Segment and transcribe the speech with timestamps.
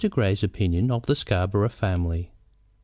[0.09, 2.31] GREY'S OPINION OF THE SCARBOROUGH FAMILY.